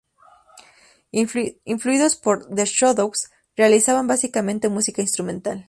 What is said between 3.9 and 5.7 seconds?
básicamente música instrumental.